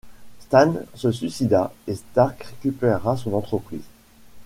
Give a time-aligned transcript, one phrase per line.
[0.39, 3.85] Stane se suicida et Stark récupéra son entreprise.